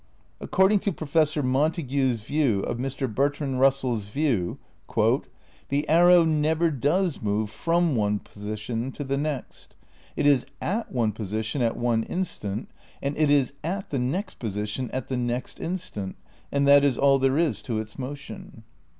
[0.39, 3.07] According to Professor Montague's view of Mr.
[3.07, 4.57] Bertrand Russell's view
[5.69, 9.75] "The arrow never does move from one position to the next.
[10.15, 14.89] It is at one position at one instant and it is at the 'next' position
[14.89, 16.15] at the 'next' instant
[16.51, 18.63] and that is all there is to its motion."